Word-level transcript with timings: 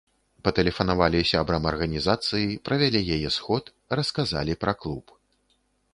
Патэлефанавалі 0.47 1.19
сябрам 1.31 1.67
арганізацыі, 1.73 2.57
правялі 2.69 3.05
яе 3.19 3.29
сход, 3.39 3.63
расказалі 4.01 4.53
пра 4.65 4.73
клуб. 4.85 5.05